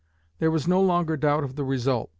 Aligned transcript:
There 0.39 0.49
was 0.49 0.67
no 0.67 0.81
longer 0.81 1.15
doubt 1.15 1.43
of 1.43 1.55
the 1.55 1.63
result. 1.63 2.09